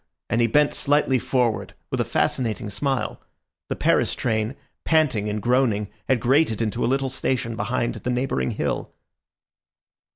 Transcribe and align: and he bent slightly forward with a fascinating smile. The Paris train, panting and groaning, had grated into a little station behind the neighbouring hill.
and 0.31 0.41
he 0.41 0.47
bent 0.47 0.73
slightly 0.73 1.19
forward 1.19 1.75
with 1.91 2.01
a 2.01 2.03
fascinating 2.03 2.71
smile. 2.71 3.21
The 3.69 3.75
Paris 3.75 4.15
train, 4.15 4.55
panting 4.83 5.29
and 5.29 5.39
groaning, 5.39 5.89
had 6.07 6.19
grated 6.19 6.59
into 6.59 6.83
a 6.83 6.87
little 6.89 7.11
station 7.11 7.55
behind 7.55 7.93
the 7.93 8.09
neighbouring 8.09 8.49
hill. 8.49 8.95